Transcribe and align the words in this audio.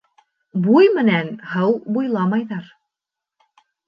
Буй 0.67 0.87
менән 0.95 1.29
һыу 1.51 1.75
буйламайҙар. 1.97 2.73